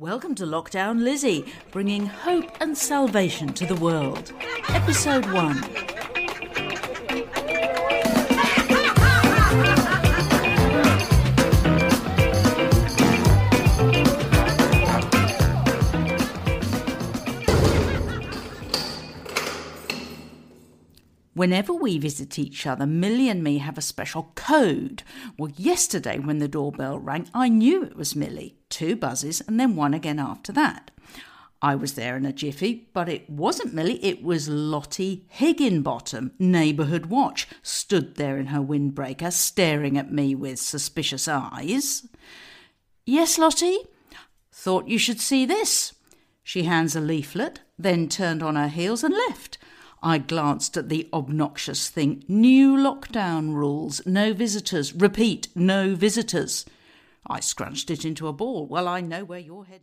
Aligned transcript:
Welcome 0.00 0.34
to 0.36 0.44
Lockdown 0.44 1.04
Lizzie, 1.04 1.44
bringing 1.70 2.06
hope 2.06 2.60
and 2.60 2.76
salvation 2.76 3.52
to 3.52 3.64
the 3.64 3.76
world. 3.76 4.32
Episode 4.70 5.24
1. 5.32 5.83
Whenever 21.34 21.72
we 21.72 21.98
visit 21.98 22.38
each 22.38 22.66
other, 22.66 22.86
Millie 22.86 23.28
and 23.28 23.42
me 23.42 23.58
have 23.58 23.76
a 23.76 23.82
special 23.82 24.30
code. 24.36 25.02
Well, 25.36 25.50
yesterday 25.56 26.18
when 26.18 26.38
the 26.38 26.48
doorbell 26.48 26.98
rang, 26.98 27.28
I 27.34 27.48
knew 27.48 27.82
it 27.82 27.96
was 27.96 28.14
Millie. 28.14 28.56
Two 28.70 28.94
buzzes 28.94 29.40
and 29.42 29.58
then 29.58 29.74
one 29.74 29.94
again 29.94 30.20
after 30.20 30.52
that. 30.52 30.92
I 31.60 31.74
was 31.74 31.94
there 31.94 32.16
in 32.16 32.26
a 32.26 32.32
jiffy, 32.32 32.88
but 32.92 33.08
it 33.08 33.28
wasn't 33.28 33.72
Millie, 33.72 34.04
it 34.04 34.22
was 34.22 34.48
Lottie 34.48 35.24
Higginbottom, 35.28 36.32
neighbourhood 36.38 37.06
watch, 37.06 37.48
stood 37.62 38.16
there 38.16 38.36
in 38.36 38.46
her 38.46 38.60
windbreaker, 38.60 39.32
staring 39.32 39.96
at 39.96 40.12
me 40.12 40.34
with 40.34 40.58
suspicious 40.58 41.26
eyes. 41.26 42.06
Yes, 43.06 43.38
Lottie? 43.38 43.78
Thought 44.52 44.88
you 44.88 44.98
should 44.98 45.20
see 45.20 45.46
this. 45.46 45.94
She 46.42 46.64
hands 46.64 46.94
a 46.94 47.00
leaflet, 47.00 47.60
then 47.78 48.08
turned 48.10 48.42
on 48.42 48.56
her 48.56 48.68
heels 48.68 49.02
and 49.02 49.14
left. 49.14 49.53
I 50.04 50.18
glanced 50.18 50.76
at 50.76 50.90
the 50.90 51.08
obnoxious 51.14 51.88
thing. 51.88 52.24
New 52.28 52.76
lockdown 52.76 53.54
rules. 53.54 54.04
No 54.04 54.34
visitors. 54.34 54.94
Repeat, 54.94 55.48
no 55.54 55.94
visitors. 55.94 56.66
I 57.26 57.40
scrunched 57.40 57.90
it 57.90 58.04
into 58.04 58.28
a 58.28 58.32
ball. 58.34 58.66
Well, 58.66 58.86
I 58.86 59.00
know 59.00 59.24
where 59.24 59.38
you're 59.38 59.64
headed. 59.64 59.80